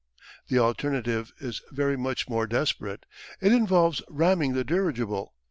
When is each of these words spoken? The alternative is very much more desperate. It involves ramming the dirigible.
The 0.47 0.57
alternative 0.57 1.31
is 1.39 1.61
very 1.71 1.95
much 1.95 2.27
more 2.27 2.47
desperate. 2.47 3.05
It 3.39 3.51
involves 3.53 4.01
ramming 4.09 4.53
the 4.53 4.63
dirigible. 4.63 5.35